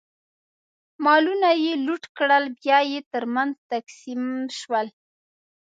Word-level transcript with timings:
مالونه 1.03 1.49
یې 1.63 1.73
لوټ 1.85 2.03
کړل، 2.17 2.43
بیا 2.59 2.79
یې 2.91 2.99
ترمنځ 3.11 3.53
تقسیم 3.71 4.23
شول. 4.59 4.87